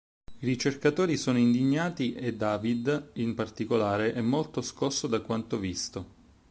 [0.39, 6.05] I ricercatori sono indignati e David, in particolare, è molto scosso da quanto visto.